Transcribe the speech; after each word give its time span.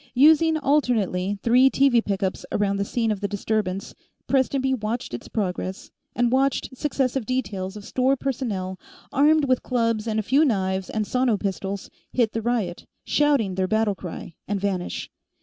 Using, 0.15 0.57
alternately, 0.57 1.37
three 1.43 1.69
TV 1.69 2.03
pickups 2.03 2.43
around 2.51 2.77
the 2.77 2.85
scene 2.85 3.11
of 3.11 3.21
the 3.21 3.27
disturbance, 3.27 3.93
Prestonby 4.27 4.73
watched 4.73 5.13
its 5.13 5.27
progress, 5.27 5.91
and 6.15 6.31
watched 6.31 6.75
successive 6.75 7.23
details 7.27 7.77
of 7.77 7.85
store 7.85 8.15
personnel, 8.15 8.79
armed 9.13 9.45
with 9.45 9.61
clubs 9.61 10.07
and 10.07 10.19
a 10.19 10.23
few 10.23 10.43
knives 10.43 10.89
and 10.89 11.05
sono 11.05 11.37
pistols, 11.37 11.91
hit 12.11 12.31
the 12.33 12.41
riot, 12.41 12.87
shouting 13.03 13.53
their 13.53 13.67
battle 13.67 13.93
cry, 13.93 14.33
and 14.47 14.59
vanish. 14.59 15.11